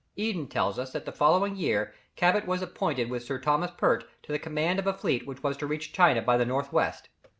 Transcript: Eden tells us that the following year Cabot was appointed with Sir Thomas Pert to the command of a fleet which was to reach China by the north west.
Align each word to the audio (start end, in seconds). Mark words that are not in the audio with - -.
Eden 0.15 0.47
tells 0.47 0.79
us 0.79 0.93
that 0.93 1.05
the 1.05 1.11
following 1.11 1.55
year 1.55 1.93
Cabot 2.15 2.47
was 2.47 2.63
appointed 2.63 3.07
with 3.07 3.23
Sir 3.23 3.37
Thomas 3.39 3.69
Pert 3.69 4.03
to 4.23 4.31
the 4.31 4.39
command 4.39 4.79
of 4.79 4.87
a 4.87 4.93
fleet 4.93 5.27
which 5.27 5.43
was 5.43 5.55
to 5.57 5.67
reach 5.67 5.93
China 5.93 6.23
by 6.23 6.37
the 6.37 6.45
north 6.45 6.73
west. 6.73 7.09